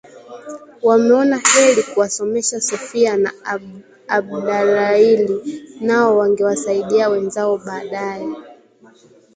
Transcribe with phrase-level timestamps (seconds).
[0.83, 3.31] wameona heri kuwasomesha Sofia na
[4.07, 8.35] Abdalaili nao wangewasaidia wenzao baadaye